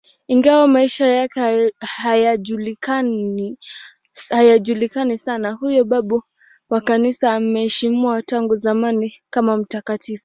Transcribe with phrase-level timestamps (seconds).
[0.27, 1.71] Ingawa maisha yake
[4.29, 6.23] hayajulikani sana, huyo babu
[6.69, 10.19] wa Kanisa anaheshimiwa tangu zamani kama mtakatifu.